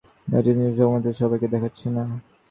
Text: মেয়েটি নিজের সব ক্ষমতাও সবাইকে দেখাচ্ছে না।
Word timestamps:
মেয়েটি 0.27 0.51
নিজের 0.53 0.75
সব 0.77 0.87
ক্ষমতাও 0.87 1.19
সবাইকে 1.21 1.47
দেখাচ্ছে 1.53 1.87
না। 1.95 2.03